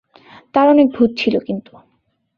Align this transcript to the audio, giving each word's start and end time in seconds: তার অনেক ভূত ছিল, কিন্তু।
তার 0.55 0.67
অনেক 0.69 0.87
ভূত 0.95 1.11
ছিল, 1.17 1.35
কিন্তু। 1.39 1.71